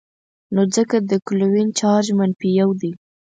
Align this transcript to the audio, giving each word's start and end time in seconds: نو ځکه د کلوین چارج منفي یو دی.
نو 0.53 0.61
ځکه 0.75 0.97
د 1.09 1.11
کلوین 1.27 1.67
چارج 1.79 2.07
منفي 2.19 2.49
یو 2.61 2.69
دی. 2.81 2.91